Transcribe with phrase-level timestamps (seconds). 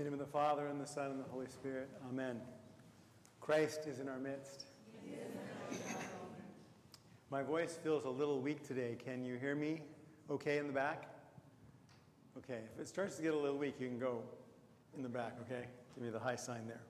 [0.00, 1.90] In the name of the Father, and the Son, and the Holy Spirit.
[2.08, 2.40] Amen.
[3.38, 4.64] Christ is in our midst.
[7.30, 8.96] My voice feels a little weak today.
[9.04, 9.82] Can you hear me
[10.30, 11.10] okay in the back?
[12.38, 12.60] Okay.
[12.74, 14.22] If it starts to get a little weak, you can go
[14.96, 15.66] in the back, okay?
[15.94, 16.80] Give me the high sign there.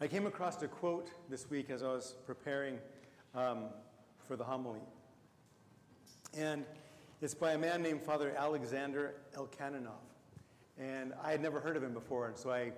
[0.00, 2.78] I came across a quote this week as I was preparing
[3.34, 3.64] um,
[4.28, 4.82] for the homily.
[6.32, 6.64] And
[7.20, 10.05] it's by a man named Father Alexander Elchaninov.
[10.78, 12.72] And I had never heard of him before, and so I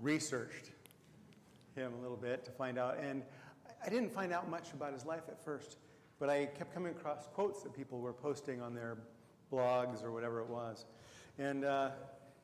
[0.00, 0.70] researched
[1.74, 2.98] him a little bit to find out.
[2.98, 3.22] And
[3.84, 5.76] I didn't find out much about his life at first,
[6.18, 8.98] but I kept coming across quotes that people were posting on their
[9.52, 10.86] blogs or whatever it was.
[11.38, 11.90] And uh,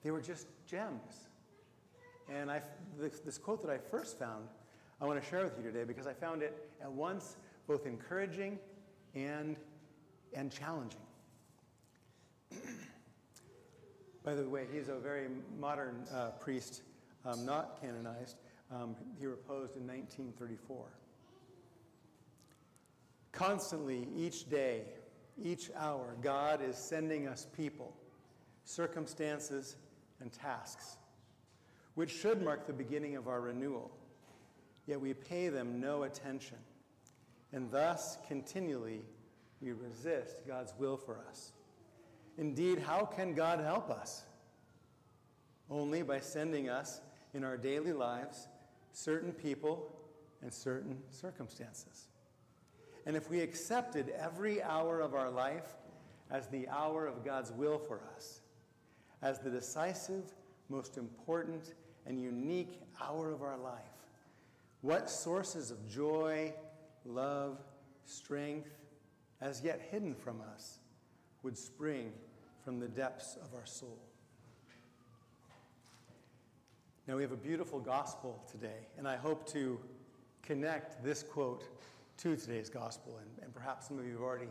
[0.03, 1.29] they were just gems.
[2.29, 2.63] And I,
[2.99, 4.49] this, this quote that I first found,
[5.01, 7.37] I want to share with you today because I found it at once
[7.67, 8.59] both encouraging
[9.15, 9.57] and,
[10.35, 11.01] and challenging.
[14.25, 15.27] By the way, he's a very
[15.61, 16.83] modern uh, priest,
[17.27, 18.37] um, not canonized.
[18.73, 20.87] Um, he reposed in 1934.
[23.33, 24.83] Constantly, each day,
[25.43, 27.93] each hour, God is sending us people,
[28.65, 29.77] circumstances,
[30.21, 30.97] and tasks,
[31.95, 33.91] which should mark the beginning of our renewal.
[34.87, 36.59] Yet we pay them no attention,
[37.53, 39.03] and thus continually
[39.61, 41.53] we resist God's will for us.
[42.37, 44.25] Indeed, how can God help us?
[45.71, 47.01] Only by sending us
[47.33, 48.49] in our daily lives
[48.93, 49.95] certain people
[50.43, 52.09] and certain circumstances.
[53.07, 55.75] And if we accepted every hour of our life
[56.31, 58.41] as the hour of God's will for us,
[59.23, 60.33] as the decisive,
[60.69, 61.75] most important,
[62.07, 63.81] and unique hour of our life,
[64.81, 66.53] what sources of joy,
[67.05, 67.59] love,
[68.05, 68.71] strength,
[69.41, 70.81] as yet hidden from us,
[71.45, 72.11] would spring
[72.65, 73.99] from the depths of our soul.
[77.07, 79.79] Now, we have a beautiful gospel today, and I hope to
[80.43, 81.65] connect this quote
[82.17, 84.49] to today's gospel, and, and perhaps some of you have already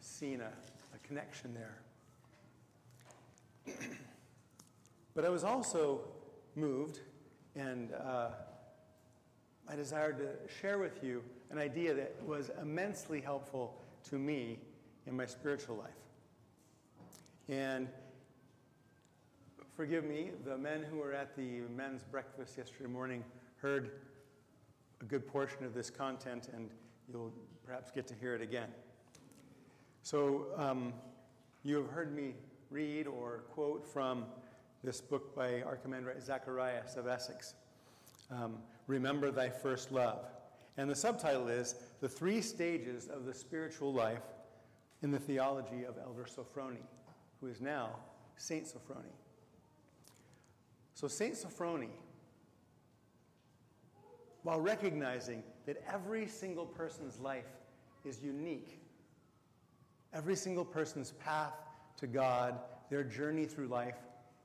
[0.00, 0.50] seen a,
[0.94, 1.82] a connection there.
[5.14, 6.00] but I was also
[6.56, 7.00] moved,
[7.54, 8.30] and uh,
[9.68, 13.78] I desired to share with you an idea that was immensely helpful
[14.08, 14.58] to me
[15.06, 15.99] in my spiritual life.
[17.50, 17.88] And
[19.74, 23.24] forgive me, the men who were at the men's breakfast yesterday morning
[23.56, 23.90] heard
[25.00, 26.70] a good portion of this content, and
[27.12, 27.32] you'll
[27.66, 28.68] perhaps get to hear it again.
[30.04, 30.92] So, um,
[31.64, 32.34] you have heard me
[32.70, 34.26] read or quote from
[34.84, 37.54] this book by Archimandrite Zacharias of Essex
[38.30, 40.24] um, Remember Thy First Love.
[40.76, 44.22] And the subtitle is The Three Stages of the Spiritual Life
[45.02, 46.84] in the Theology of Elder Sophrony
[47.40, 47.96] who is now
[48.36, 49.14] Saint Sophrony.
[50.94, 51.88] So, Saint Sophrony,
[54.42, 57.48] while recognizing that every single person's life
[58.04, 58.80] is unique,
[60.12, 61.54] every single person's path
[61.98, 62.58] to God,
[62.90, 63.96] their journey through life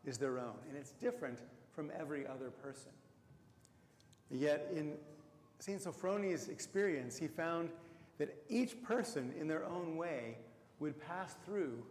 [0.06, 1.40] is their own, and it's different
[1.72, 2.92] from every other person.
[4.30, 4.94] Yet, in
[5.60, 5.82] St.
[5.82, 7.70] Sophrony's experience, he found
[8.18, 10.38] that each person in their own way
[10.80, 11.84] would pass through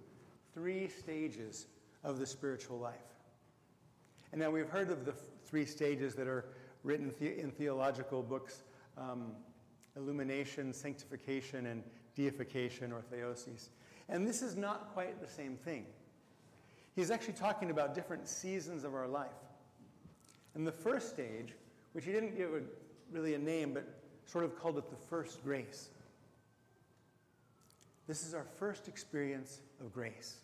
[0.55, 1.67] three stages
[2.03, 2.95] of the spiritual life.
[4.33, 6.47] And now we've heard of the three stages that are
[6.83, 8.63] written in theological books
[8.97, 9.33] um,
[9.97, 11.83] illumination, sanctification, and
[12.15, 13.69] deification or theosis.
[14.09, 15.87] And this is not quite the same thing.
[16.95, 19.31] He's actually talking about different seasons of our life.
[20.55, 21.55] And the first stage,
[21.93, 22.61] which he didn't give a,
[23.13, 23.85] really a name, but
[24.27, 25.91] sort of called it the first grace.
[28.07, 30.37] This is our first experience of grace.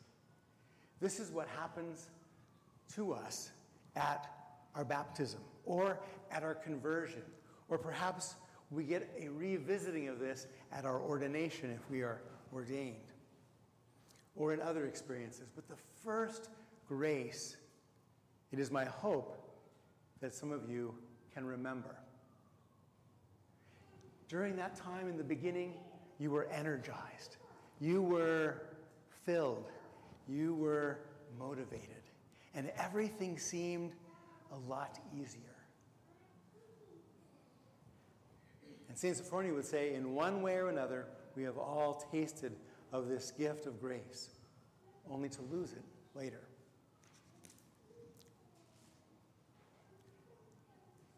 [1.00, 2.08] This is what happens
[2.94, 3.50] to us
[3.96, 4.30] at
[4.74, 5.98] our baptism or
[6.30, 7.22] at our conversion,
[7.68, 8.36] or perhaps
[8.70, 12.20] we get a revisiting of this at our ordination if we are
[12.52, 12.96] ordained,
[14.36, 15.48] or in other experiences.
[15.54, 16.50] But the first
[16.86, 17.56] grace,
[18.52, 19.36] it is my hope
[20.20, 20.94] that some of you
[21.34, 21.96] can remember.
[24.28, 25.74] During that time in the beginning,
[26.18, 27.36] you were energized,
[27.80, 28.62] you were
[29.24, 29.70] filled
[30.28, 30.98] you were
[31.38, 32.02] motivated,
[32.54, 33.92] and everything seemed
[34.52, 35.42] a lot easier.
[38.88, 39.16] And St.
[39.16, 41.06] Sophrony would say, in one way or another,
[41.36, 42.56] we have all tasted
[42.92, 44.30] of this gift of grace,
[45.08, 45.84] only to lose it
[46.14, 46.40] later.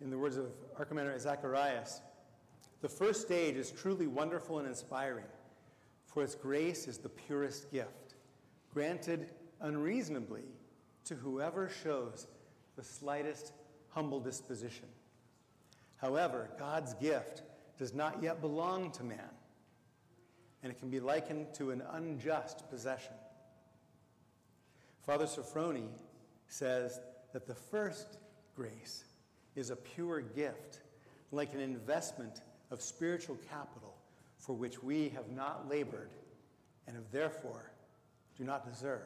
[0.02, 0.46] In the words of
[0.78, 2.02] Archimandrite Zacharias,
[2.82, 5.25] the first stage is truly wonderful and inspiring,
[6.12, 8.14] for its grace is the purest gift
[8.72, 9.30] granted
[9.60, 10.44] unreasonably
[11.04, 12.26] to whoever shows
[12.76, 13.52] the slightest
[13.90, 14.88] humble disposition.
[15.96, 17.42] However, God's gift
[17.78, 19.30] does not yet belong to man,
[20.62, 23.14] and it can be likened to an unjust possession.
[25.04, 25.88] Father Sophrony
[26.48, 27.00] says
[27.32, 28.18] that the first
[28.54, 29.04] grace
[29.56, 30.80] is a pure gift,
[31.30, 33.91] like an investment of spiritual capital
[34.42, 36.10] for which we have not labored
[36.86, 37.70] and have therefore
[38.36, 39.00] do not deserve.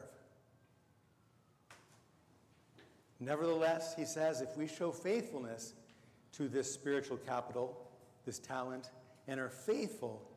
[3.19, 5.73] Nevertheless, he says, if we show faithfulness
[6.33, 7.87] to this spiritual capital,
[8.25, 8.89] this talent,
[9.27, 10.27] and are faithful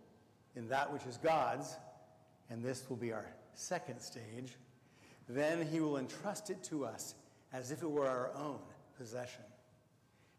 [0.55, 1.77] in that which is God's,
[2.51, 4.57] and this will be our second stage,
[5.29, 7.15] then he will entrust it to us
[7.55, 8.59] as if it were our own
[8.99, 9.45] possession.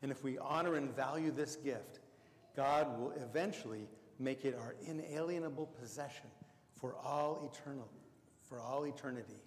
[0.04, 2.00] And if we honor and value this gift,
[2.56, 3.88] God will eventually
[4.22, 6.28] make it our inalienable possession
[6.76, 7.88] for all eternal,
[8.48, 9.40] for all eternity.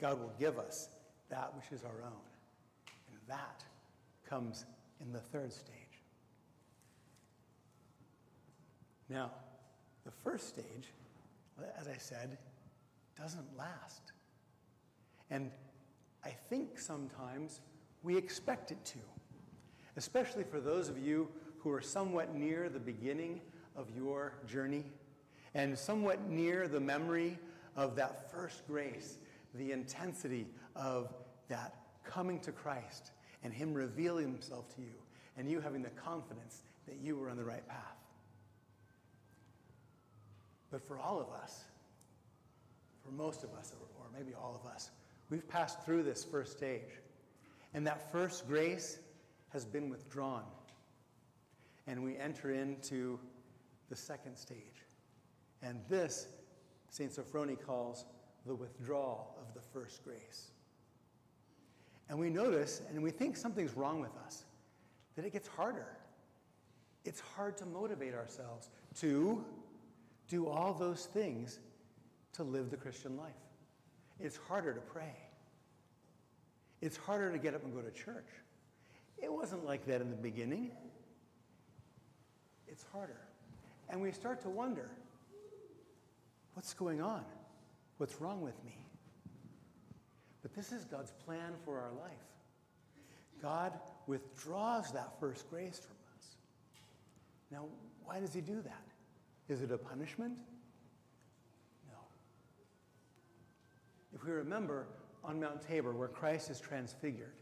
[0.00, 0.88] God will give us
[1.28, 2.26] that which is our own.
[3.10, 3.64] And that
[4.28, 4.64] comes
[5.00, 5.74] in the third stage.
[9.08, 9.30] Now,
[10.04, 10.92] the first stage,
[11.78, 12.38] as I said,
[13.18, 14.12] doesn't last.
[15.30, 15.50] And
[16.24, 17.60] I think sometimes
[18.02, 18.98] we expect it to,
[19.96, 21.28] especially for those of you
[21.58, 23.40] who are somewhat near the beginning
[23.76, 24.84] of your journey
[25.54, 27.38] and somewhat near the memory
[27.76, 29.18] of that first grace,
[29.54, 30.46] the intensity
[30.76, 31.12] of
[31.48, 31.74] that
[32.04, 33.12] coming to Christ
[33.42, 34.94] and Him revealing Himself to you,
[35.36, 37.96] and you having the confidence that you were on the right path.
[40.70, 41.64] But for all of us,
[43.04, 44.90] for most of us, or maybe all of us,
[45.30, 47.00] we've passed through this first stage.
[47.74, 48.98] And that first grace
[49.52, 50.44] has been withdrawn.
[51.86, 53.18] And we enter into
[53.90, 54.86] the second stage.
[55.62, 56.28] And this,
[56.88, 57.12] St.
[57.12, 58.06] Sophrony calls
[58.46, 60.52] the withdrawal of the first grace.
[62.08, 64.44] And we notice and we think something's wrong with us,
[65.16, 65.86] that it gets harder.
[67.04, 68.70] It's hard to motivate ourselves
[69.00, 69.44] to
[70.28, 71.58] do all those things
[72.32, 73.34] to live the Christian life.
[74.18, 75.16] It's harder to pray.
[76.80, 78.28] It's harder to get up and go to church.
[79.18, 80.70] It wasn't like that in the beginning.
[82.66, 83.20] It's harder.
[83.90, 84.90] And we start to wonder
[86.54, 87.24] what's going on?
[87.98, 88.76] What's wrong with me?
[90.42, 92.12] But this is God's plan for our life.
[93.42, 93.72] God
[94.06, 96.36] withdraws that first grace from us.
[97.50, 97.66] Now,
[98.04, 98.84] why does He do that?
[99.48, 100.38] Is it a punishment?
[101.88, 101.98] No.
[104.14, 104.86] If we remember
[105.24, 107.34] on Mount Tabor, where Christ is transfigured,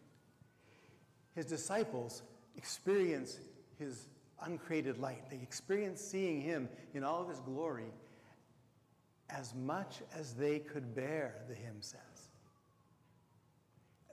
[1.34, 2.22] his disciples
[2.56, 3.38] experience
[3.78, 4.08] his
[4.42, 5.28] uncreated light.
[5.30, 7.92] They experience seeing him in all of his glory
[9.30, 12.00] as much as they could bear, the hymn says.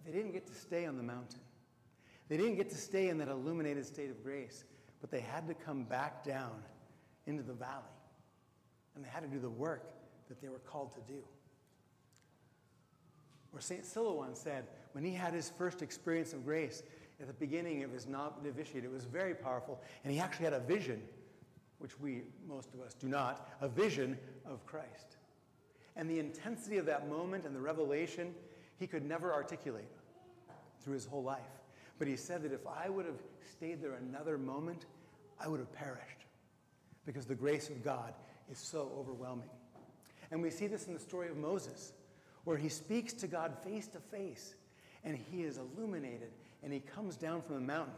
[0.05, 1.39] They didn't get to stay on the mountain.
[2.27, 4.65] They didn't get to stay in that illuminated state of grace,
[5.01, 6.63] but they had to come back down
[7.27, 7.83] into the valley.
[8.95, 9.91] And they had to do the work
[10.27, 11.23] that they were called to do.
[13.53, 13.83] Or St.
[13.83, 16.83] Silouan said, when he had his first experience of grace
[17.19, 20.59] at the beginning of his novitiate, it was very powerful, and he actually had a
[20.59, 21.01] vision,
[21.79, 25.17] which we, most of us, do not, a vision of Christ.
[25.95, 28.35] And the intensity of that moment and the revelation,
[28.77, 29.89] he could never articulate
[30.81, 31.39] through his whole life.
[31.97, 34.85] But he said that if I would have stayed there another moment,
[35.39, 36.25] I would have perished
[37.05, 38.13] because the grace of God
[38.51, 39.49] is so overwhelming.
[40.31, 41.93] And we see this in the story of Moses,
[42.43, 44.55] where he speaks to God face to face
[45.03, 46.31] and he is illuminated
[46.63, 47.93] and he comes down from the mountain.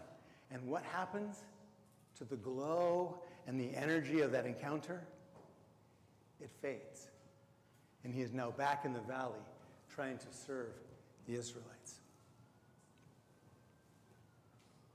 [0.51, 1.43] And what happens
[2.17, 5.01] to the glow and the energy of that encounter?
[6.41, 7.09] It fades.
[8.03, 9.39] And he is now back in the valley
[9.93, 10.73] trying to serve
[11.27, 11.95] the Israelites.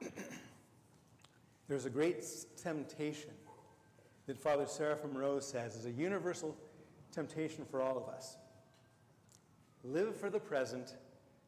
[1.68, 2.24] There's a great
[2.56, 3.30] temptation
[4.26, 6.56] that Father Seraphim Rose says is a universal
[7.10, 8.36] temptation for all of us.
[9.84, 10.94] Live for the present,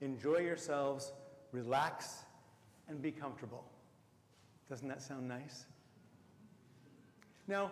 [0.01, 1.13] enjoy yourselves,
[1.55, 2.25] relax,
[2.89, 3.65] and be comfortable.
[4.69, 5.67] Doesn't that sound nice?
[7.47, 7.71] Now,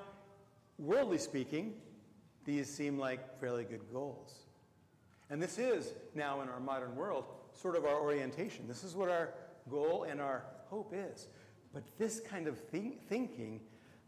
[0.78, 1.74] worldly speaking,
[2.44, 4.34] these seem like fairly good goals.
[5.30, 7.24] And this is now in our modern world
[7.54, 8.68] sort of our orientation.
[8.68, 9.34] This is what our
[9.68, 11.28] goal and our hope is.
[11.74, 13.60] But this kind of think- thinking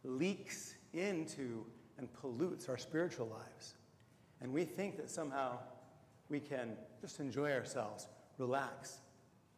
[0.04, 1.66] leaks into
[1.98, 3.74] and pollutes our spiritual lives.
[4.40, 5.58] And we think that somehow
[6.28, 9.00] we can just enjoy ourselves, relax,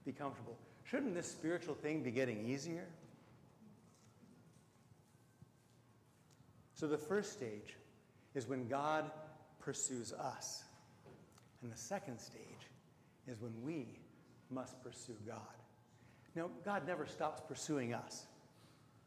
[0.07, 0.57] be comfortable.
[0.85, 2.87] Shouldn't this spiritual thing be getting easier?
[6.75, 7.75] So the first stage
[8.35, 9.11] is when God
[9.59, 10.63] pursues us.
[11.63, 12.41] And the second stage
[13.27, 13.99] is when we
[14.51, 15.41] must pursue God.
[16.37, 18.27] Now, God never stops pursuing us.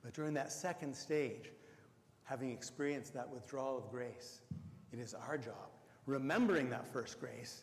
[0.03, 1.51] But during that second stage,
[2.24, 4.41] having experienced that withdrawal of grace,
[4.91, 5.70] it is our job,
[6.08, 7.62] remembering that first grace,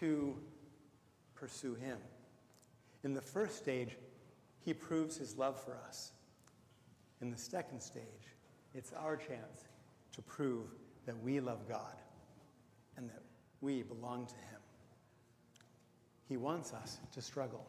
[0.00, 0.36] to
[1.34, 1.96] pursue Him.
[3.04, 3.96] In the first stage,
[4.60, 6.12] He proves His love for us.
[7.20, 8.02] In the second stage,
[8.74, 9.64] it's our chance
[10.12, 10.66] to prove
[11.06, 11.96] that we love God
[12.96, 13.22] and that
[13.60, 14.60] we belong to Him.
[16.28, 17.66] He wants us to struggle.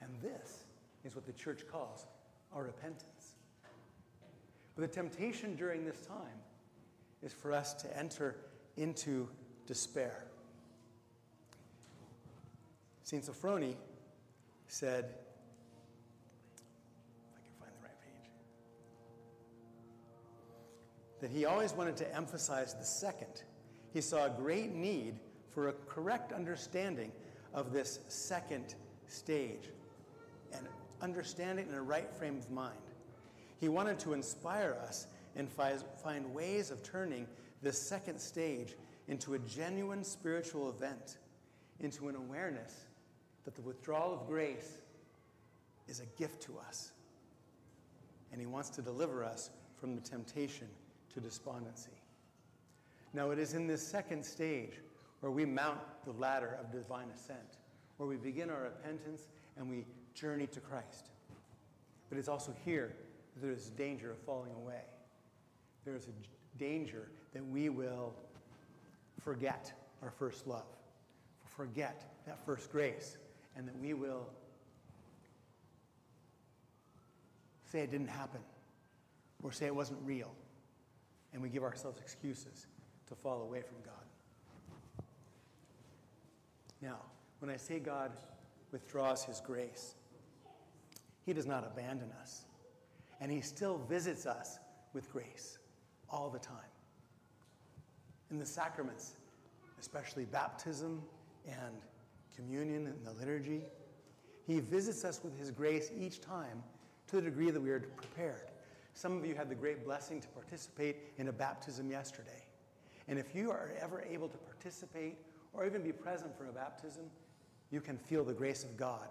[0.00, 0.64] And this
[1.04, 2.06] is what the church calls
[2.54, 3.36] our repentance.
[4.74, 6.40] But the temptation during this time
[7.22, 8.36] is for us to enter
[8.76, 9.28] into
[9.66, 10.26] despair.
[13.04, 13.24] St.
[13.24, 13.76] Sophrony
[14.68, 15.14] said,
[16.54, 16.62] if
[17.34, 18.30] I can find the right page,
[21.20, 23.42] that he always wanted to emphasize the second.
[23.92, 25.18] He saw a great need
[25.50, 27.12] for a correct understanding
[27.54, 28.74] of this second
[29.06, 29.70] stage
[30.52, 30.66] and
[31.00, 32.76] understand it in a right frame of mind.
[33.60, 37.26] He wanted to inspire us and find ways of turning
[37.62, 38.74] this second stage
[39.08, 41.18] into a genuine spiritual event,
[41.80, 42.86] into an awareness
[43.46, 44.78] that the withdrawal of grace
[45.88, 46.92] is a gift to us.
[48.32, 49.50] And He wants to deliver us
[49.80, 50.66] from the temptation
[51.14, 51.92] to despondency.
[53.14, 54.72] Now, it is in this second stage
[55.20, 57.56] where we mount the ladder of divine ascent,
[57.96, 61.10] where we begin our repentance and we journey to Christ.
[62.10, 62.94] But it's also here
[63.34, 64.82] that there's danger of falling away.
[65.84, 68.12] There's a danger that we will
[69.20, 69.72] forget
[70.02, 70.66] our first love,
[71.56, 73.16] forget that first grace,
[73.56, 74.28] and that we will
[77.64, 78.40] say it didn't happen
[79.42, 80.32] or say it wasn't real,
[81.32, 82.66] and we give ourselves excuses
[83.06, 85.04] to fall away from God.
[86.82, 86.98] Now,
[87.40, 88.12] when I say God
[88.72, 89.94] withdraws his grace,
[91.24, 92.44] he does not abandon us,
[93.20, 94.58] and he still visits us
[94.92, 95.58] with grace
[96.10, 96.56] all the time.
[98.30, 99.16] In the sacraments,
[99.80, 101.02] especially baptism
[101.46, 101.76] and
[102.36, 103.62] communion and the liturgy,
[104.46, 106.62] he visits us with his grace each time
[107.08, 108.50] to the degree that we are prepared.
[108.94, 112.44] Some of you had the great blessing to participate in a baptism yesterday.
[113.08, 115.16] And if you are ever able to participate
[115.52, 117.04] or even be present for a baptism,
[117.70, 119.08] you can feel the grace of God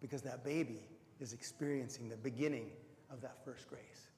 [0.00, 0.80] because that baby
[1.20, 2.70] is experiencing the beginning
[3.10, 4.10] of that first grace.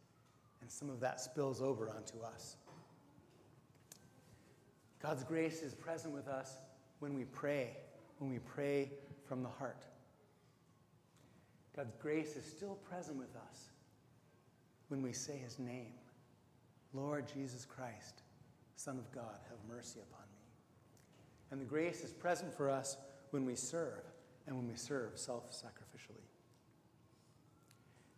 [0.61, 2.57] And some of that spills over onto us.
[5.00, 6.57] God's grace is present with us
[6.99, 7.76] when we pray,
[8.18, 8.90] when we pray
[9.26, 9.84] from the heart.
[11.76, 13.70] God's grace is still present with us
[14.88, 15.92] when we say his name
[16.94, 18.22] Lord Jesus Christ,
[18.76, 20.40] Son of God, have mercy upon me.
[21.50, 22.96] And the grace is present for us
[23.30, 24.02] when we serve
[24.46, 26.25] and when we serve self sacrificially.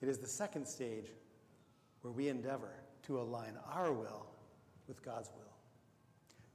[0.00, 1.12] It is the second stage
[2.02, 4.26] where we endeavor to align our will
[4.88, 5.52] with God's will.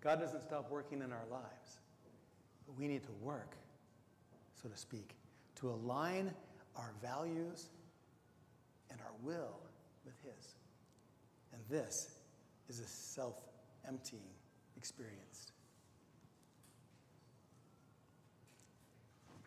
[0.01, 1.79] God doesn't stop working in our lives,
[2.77, 3.55] we need to work,
[4.61, 5.15] so to speak,
[5.55, 6.33] to align
[6.75, 7.69] our values
[8.91, 9.59] and our will
[10.03, 10.55] with His.
[11.53, 12.19] And this
[12.69, 13.41] is a self
[13.87, 14.21] emptying
[14.77, 15.51] experience.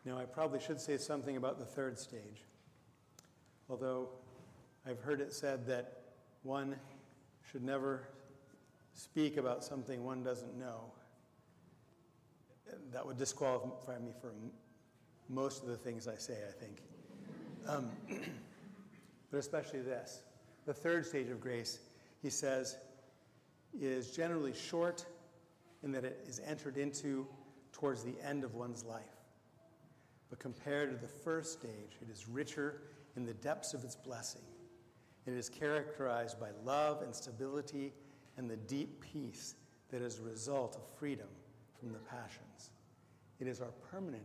[0.05, 2.45] Now, I probably should say something about the third stage,
[3.69, 4.09] although
[4.87, 6.01] I've heard it said that
[6.45, 6.77] one
[7.51, 8.09] should never
[8.95, 10.81] speak about something one doesn't know.
[12.93, 14.33] That would disqualify me from
[15.29, 16.83] most of the things I say, I think.
[17.67, 17.91] Um,
[19.31, 20.23] but especially this.
[20.67, 21.81] The third stage of grace,
[22.23, 22.77] he says,
[23.79, 25.05] is generally short
[25.83, 27.27] in that it is entered into
[27.73, 29.03] towards the end of one's life.
[30.31, 32.83] But compared to the first stage, it is richer
[33.17, 34.43] in the depths of its blessing.
[35.27, 37.93] It is characterized by love and stability
[38.37, 39.55] and the deep peace
[39.91, 41.29] that is a result of freedom
[41.79, 42.71] from the passions.
[43.41, 44.25] It is our permanent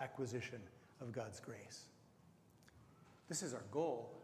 [0.00, 0.60] acquisition
[1.00, 1.86] of God's grace.
[3.28, 4.14] This is our goal,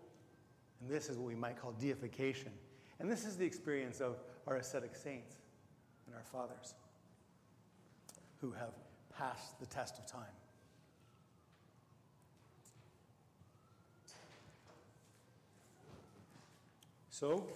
[0.81, 2.53] and this is what we might call deification.
[3.01, 5.37] And this is the experience of our ascetic saints
[6.07, 6.75] and our fathers
[8.41, 8.75] who have
[9.17, 10.23] passed the test of time.
[17.09, 17.47] So,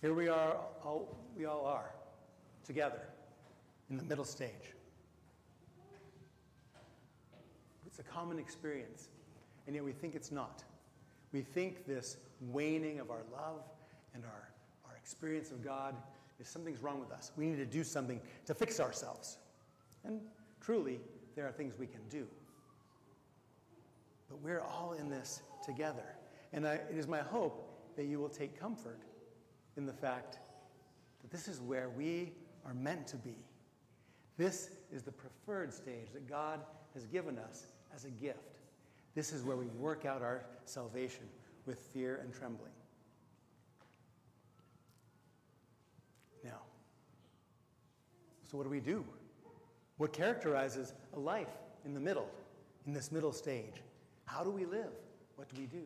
[0.00, 1.90] here we are, all, we all are,
[2.64, 3.02] together
[3.90, 4.74] in the middle stage.
[7.86, 9.08] It's a common experience,
[9.66, 10.64] and yet we think it's not.
[11.32, 13.62] We think this waning of our love
[14.14, 14.48] and our,
[14.88, 15.94] our experience of God
[16.40, 17.32] is something's wrong with us.
[17.36, 19.38] We need to do something to fix ourselves.
[20.04, 20.20] And
[20.60, 21.00] Truly,
[21.34, 22.26] there are things we can do.
[24.28, 26.14] But we're all in this together.
[26.52, 29.00] And I, it is my hope that you will take comfort
[29.76, 30.38] in the fact
[31.22, 32.32] that this is where we
[32.64, 33.36] are meant to be.
[34.40, 36.60] This is the preferred stage that God
[36.94, 38.56] has given us as a gift.
[39.14, 41.24] This is where we work out our salvation
[41.66, 42.72] with fear and trembling.
[46.42, 46.62] Now,
[48.50, 49.04] so what do we do?
[49.98, 52.30] What characterizes a life in the middle,
[52.86, 53.82] in this middle stage?
[54.24, 54.92] How do we live?
[55.36, 55.84] What do we do?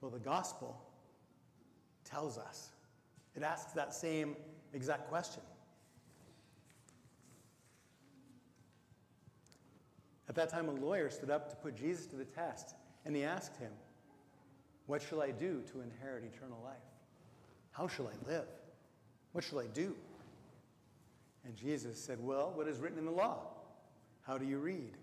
[0.00, 0.80] Well, the gospel
[2.04, 2.68] tells us.
[3.34, 4.36] It asks that same
[4.72, 5.42] exact question.
[10.28, 13.22] At that time, a lawyer stood up to put Jesus to the test, and he
[13.22, 13.70] asked him,
[14.86, 16.76] What shall I do to inherit eternal life?
[17.70, 18.48] How shall I live?
[19.32, 19.94] What shall I do?
[21.44, 23.40] And Jesus said, Well, what is written in the law?
[24.22, 24.96] How do you read?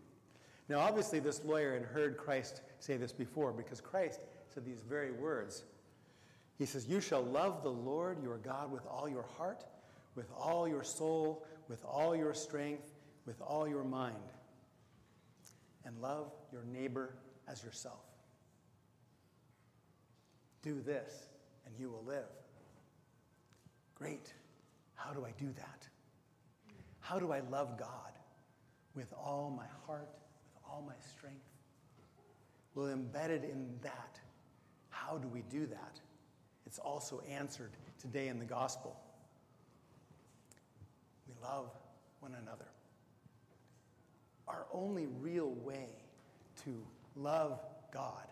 [0.70, 4.22] Now, obviously, this lawyer had heard Christ say this before because Christ
[4.54, 5.64] said these very words.
[6.58, 9.64] He says, You shall love the Lord your God with all your heart,
[10.16, 12.92] with all your soul, with all your strength,
[13.26, 14.16] with all your mind,
[15.86, 17.16] and love your neighbor
[17.48, 18.06] as yourself.
[20.62, 21.30] Do this,
[21.66, 22.30] and you will live.
[23.96, 24.34] Great.
[24.96, 25.88] How do I do that?
[27.00, 28.12] How do I love God
[28.96, 30.10] with all my heart,
[30.54, 31.44] with all my strength?
[32.76, 34.20] Well, embedded in that,
[34.90, 36.00] how do we do that?
[36.66, 38.96] It's also answered today in the gospel.
[41.28, 41.70] We love
[42.20, 42.73] one another.
[44.48, 45.90] Our only real way
[46.64, 46.86] to
[47.16, 47.60] love
[47.94, 48.28] God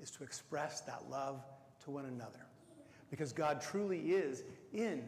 [0.00, 1.42] is to express that love
[1.84, 2.46] to one another.
[3.10, 5.04] Because God truly is in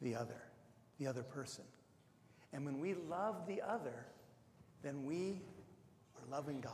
[0.00, 0.42] the other,
[0.98, 1.64] the other person.
[2.52, 4.06] And when we love the other,
[4.82, 5.42] then we
[6.16, 6.72] are loving God.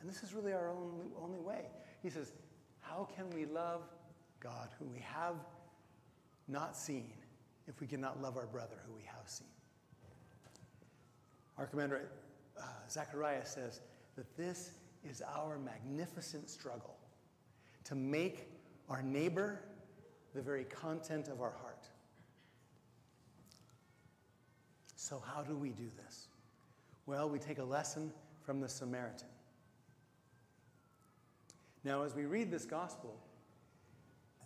[0.00, 1.66] And this is really our only, only way.
[2.02, 2.32] He says,
[2.80, 3.82] How can we love
[4.40, 5.34] God who we have
[6.46, 7.12] not seen
[7.66, 9.48] if we cannot love our brother who we have seen?
[11.58, 12.06] Archimandrite,
[12.58, 13.80] uh, Zechariah, says
[14.16, 14.72] that this
[15.08, 16.96] is our magnificent struggle
[17.84, 18.48] to make
[18.88, 19.60] our neighbor
[20.34, 21.88] the very content of our heart.
[24.96, 26.28] So, how do we do this?
[27.06, 29.28] Well, we take a lesson from the Samaritan.
[31.84, 33.18] Now, as we read this gospel,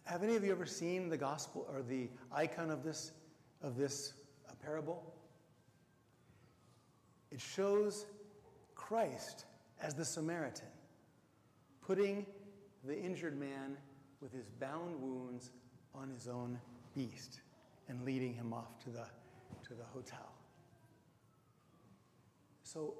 [0.05, 3.12] have any of you ever seen the gospel or the icon of this,
[3.62, 4.12] of this
[4.62, 5.03] parable?
[7.33, 8.05] It shows
[8.75, 9.47] Christ
[9.81, 10.68] as the Samaritan,
[11.81, 12.27] putting
[12.85, 13.79] the injured man
[14.21, 15.51] with his bound wounds
[15.95, 16.59] on his own
[16.95, 17.40] beast
[17.88, 19.07] and leading him off to the,
[19.66, 20.31] to the hotel.
[22.62, 22.95] So,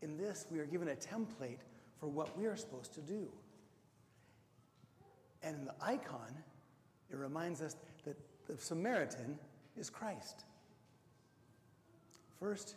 [0.00, 1.58] in this, we are given a template
[1.98, 3.28] for what we are supposed to do.
[5.42, 6.34] And in the icon,
[7.10, 9.38] it reminds us that the Samaritan
[9.76, 10.44] is Christ.
[12.38, 12.76] First,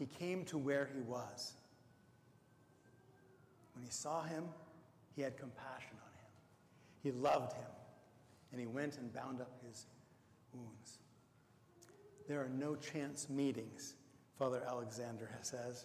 [0.00, 1.52] he came to where he was.
[3.74, 4.44] When he saw him,
[5.14, 6.30] he had compassion on him.
[7.02, 7.70] He loved him,
[8.50, 9.84] and he went and bound up his
[10.54, 11.00] wounds.
[12.26, 13.94] There are no chance meetings,
[14.38, 15.84] Father Alexander says.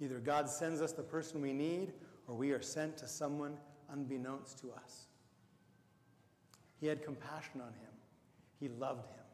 [0.00, 1.92] Either God sends us the person we need,
[2.26, 3.58] or we are sent to someone
[3.90, 5.08] unbeknownst to us.
[6.80, 7.92] He had compassion on him.
[8.58, 9.24] He loved him.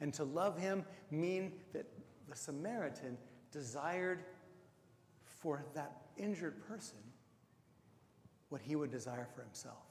[0.00, 1.86] And to love him mean that
[2.26, 3.18] the Samaritan
[3.54, 4.24] desired
[5.22, 6.98] for that injured person
[8.48, 9.86] what he would desire for himself.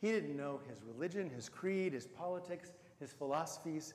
[0.00, 3.94] He didn't know his religion, his creed, his politics, his philosophies.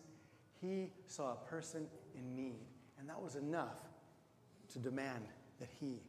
[0.62, 2.68] He saw a person in need,
[3.00, 3.80] and that was enough
[4.74, 5.26] to demand
[5.60, 6.02] that he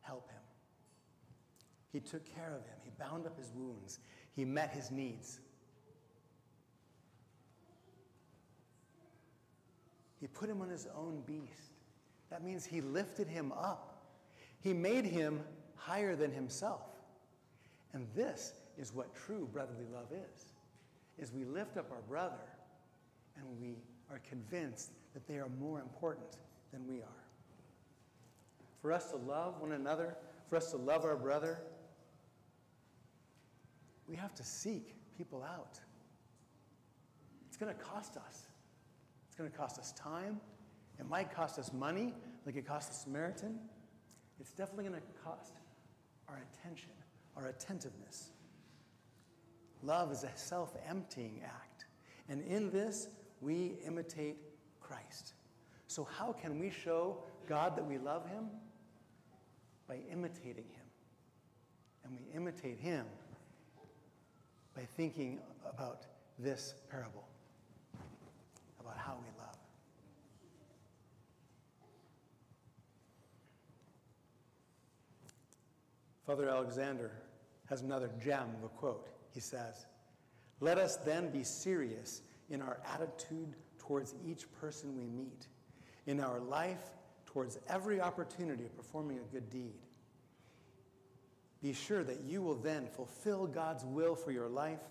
[0.00, 0.40] help him.
[1.92, 3.98] He took care of him, he bound up his wounds,
[4.36, 5.40] he met his needs.
[10.20, 11.72] He put him on his own beast.
[12.30, 14.02] That means he lifted him up.
[14.60, 15.40] He made him
[15.76, 16.82] higher than himself.
[17.92, 20.46] And this is what true brotherly love is.
[21.18, 22.34] Is we lift up our brother
[23.36, 23.76] and we
[24.10, 26.38] are convinced that they are more important
[26.72, 27.24] than we are.
[28.82, 30.16] For us to love one another,
[30.48, 31.58] for us to love our brother,
[34.08, 35.80] we have to seek people out.
[37.48, 38.46] It's going to cost us.
[39.36, 40.40] It's going to cost us time.
[40.98, 42.14] It might cost us money,
[42.46, 43.58] like it cost the Samaritan.
[44.40, 45.52] It's definitely going to cost
[46.26, 46.88] our attention,
[47.36, 48.30] our attentiveness.
[49.82, 51.84] Love is a self emptying act.
[52.30, 53.08] And in this,
[53.42, 54.38] we imitate
[54.80, 55.34] Christ.
[55.86, 58.46] So, how can we show God that we love Him?
[59.86, 60.86] By imitating Him.
[62.04, 63.04] And we imitate Him
[64.74, 66.06] by thinking about
[66.38, 67.28] this parable,
[68.80, 69.56] about how we love.
[76.26, 77.12] Father Alexander
[77.68, 79.08] has another gem of a quote.
[79.32, 79.86] He says,
[80.60, 85.46] Let us then be serious in our attitude towards each person we meet,
[86.06, 89.74] in our life towards every opportunity of performing a good deed.
[91.62, 94.82] Be sure that you will then fulfill God's will for your life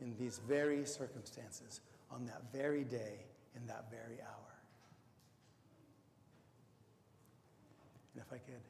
[0.00, 3.26] in these very circumstances, on that very day,
[3.56, 4.54] in that very hour.
[8.14, 8.60] And if I could,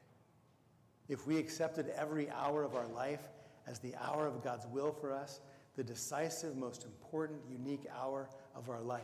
[1.09, 3.27] if we accepted every hour of our life
[3.67, 5.41] as the hour of God's will for us,
[5.75, 9.01] the decisive, most important, unique hour of our life,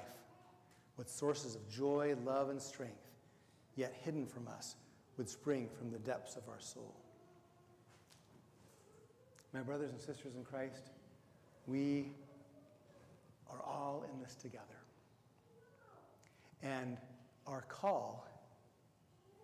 [0.96, 3.10] what sources of joy, love, and strength,
[3.76, 4.76] yet hidden from us,
[5.18, 6.96] would spring from the depths of our soul.
[9.54, 10.92] My brothers and sisters in Christ,
[11.66, 12.12] we
[13.50, 14.64] are all in this together.
[16.62, 16.98] And
[17.48, 18.28] our call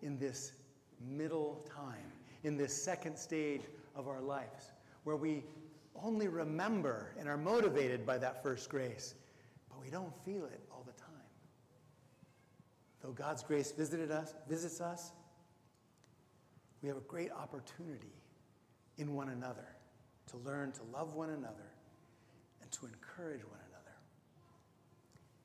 [0.02, 0.52] in this
[1.00, 2.12] middle time,
[2.44, 3.62] in this second stage
[3.94, 4.72] of our lives,
[5.04, 5.44] where we
[6.02, 9.14] only remember and are motivated by that first grace,
[9.68, 11.08] but we don't feel it all the time.
[13.02, 15.12] Though God's grace visited us, visits us,
[16.82, 18.12] we have a great opportunity
[18.98, 19.76] in one another
[20.28, 21.70] to learn to love one another
[22.60, 23.96] and to encourage one another.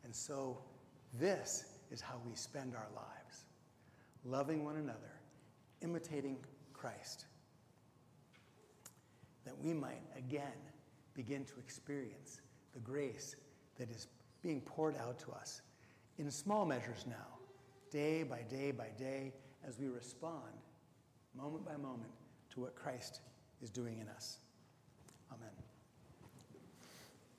[0.03, 0.60] And so,
[1.13, 3.45] this is how we spend our lives
[4.25, 5.21] loving one another,
[5.81, 6.38] imitating
[6.78, 7.26] Christ
[9.46, 10.60] that we might again
[11.13, 12.42] begin to experience
[12.74, 13.36] the grace
[13.78, 14.08] that is
[14.44, 15.62] being poured out to us
[16.18, 17.40] in small measures now,
[17.90, 19.34] day by day by day,
[19.66, 20.42] as we respond
[21.36, 22.12] moment by moment
[22.50, 23.22] to what Christ
[23.62, 24.40] is doing in us.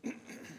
[0.04, 0.14] Amen.